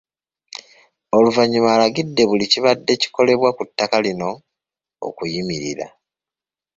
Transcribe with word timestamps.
Oluvannyuma 1.17 1.69
alagidde 1.73 2.23
buli 2.29 2.45
kibadde 2.51 2.93
kukolebwa 3.01 3.49
ku 3.57 3.63
ttaka 3.69 3.97
lino 4.05 4.29
okuyimirira 5.07 5.87